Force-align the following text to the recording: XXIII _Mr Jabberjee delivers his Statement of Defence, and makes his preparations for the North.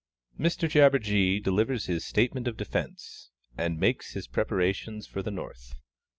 XXIII 0.39 0.43
_Mr 0.43 0.67
Jabberjee 0.67 1.39
delivers 1.43 1.85
his 1.85 2.03
Statement 2.07 2.47
of 2.47 2.57
Defence, 2.57 3.29
and 3.55 3.79
makes 3.79 4.13
his 4.13 4.25
preparations 4.25 5.05
for 5.05 5.21
the 5.21 5.29
North. 5.29 5.75